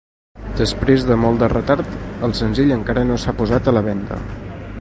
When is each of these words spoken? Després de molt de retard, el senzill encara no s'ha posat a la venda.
Després 0.61 1.05
de 1.09 1.17
molt 1.25 1.43
de 1.43 1.51
retard, 1.53 1.93
el 2.29 2.35
senzill 2.41 2.75
encara 2.79 3.07
no 3.11 3.19
s'ha 3.25 3.39
posat 3.43 3.71
a 3.73 3.79
la 3.81 3.89
venda. 3.91 4.23